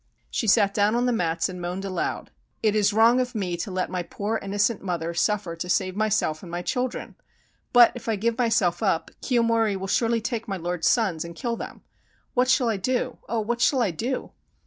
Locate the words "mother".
4.81-5.13